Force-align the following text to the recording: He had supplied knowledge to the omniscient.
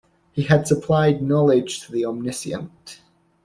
He 0.31 0.41
had 0.41 0.67
supplied 0.67 1.21
knowledge 1.21 1.81
to 1.85 1.91
the 1.91 2.05
omniscient. 2.07 3.01